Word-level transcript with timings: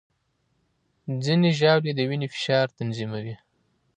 ځینې 1.23 1.49
ژاولې 1.59 1.91
د 1.95 1.99
وینې 2.09 2.27
فشار 2.33 2.67
تنظیموي. 2.77 3.35